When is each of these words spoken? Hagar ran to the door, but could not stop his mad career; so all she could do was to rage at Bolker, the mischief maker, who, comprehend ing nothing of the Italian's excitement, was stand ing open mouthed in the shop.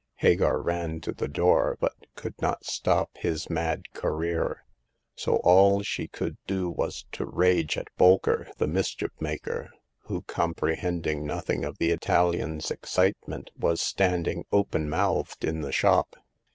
Hagar 0.15 0.59
ran 0.63 0.99
to 1.01 1.11
the 1.13 1.27
door, 1.27 1.77
but 1.79 1.93
could 2.15 2.33
not 2.41 2.65
stop 2.65 3.15
his 3.19 3.51
mad 3.51 3.93
career; 3.93 4.65
so 5.13 5.35
all 5.43 5.83
she 5.83 6.07
could 6.07 6.37
do 6.47 6.71
was 6.71 7.05
to 7.11 7.23
rage 7.27 7.77
at 7.77 7.87
Bolker, 7.99 8.49
the 8.57 8.65
mischief 8.65 9.11
maker, 9.19 9.69
who, 10.05 10.23
comprehend 10.23 11.05
ing 11.05 11.23
nothing 11.27 11.63
of 11.63 11.77
the 11.77 11.91
Italian's 11.91 12.71
excitement, 12.71 13.51
was 13.55 13.79
stand 13.79 14.27
ing 14.27 14.43
open 14.51 14.89
mouthed 14.89 15.45
in 15.45 15.61
the 15.61 15.71
shop. 15.71 16.15